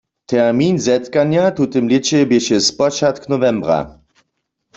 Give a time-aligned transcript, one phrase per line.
[0.29, 3.79] Termin zetkanja w tutym lěće běše spočatk nowembra.